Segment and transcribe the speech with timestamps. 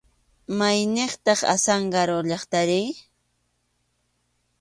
[0.59, 2.83] ¿Mayniqtaq Azángaro llaqtari?